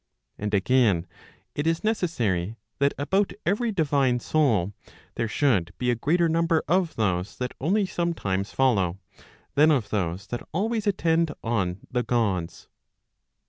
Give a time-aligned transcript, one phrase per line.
[0.39, 1.05] And again,
[1.53, 4.73] it is necessary that about every divine soul,
[5.13, 8.97] there should be a greater number of those that only sometimes follow,
[9.53, 12.67] than of those that always attend on the Gods.